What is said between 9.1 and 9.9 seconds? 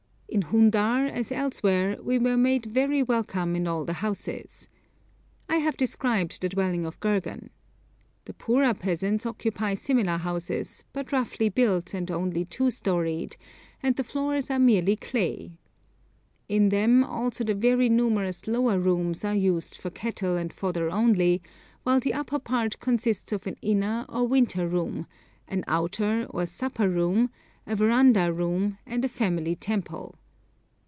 occupy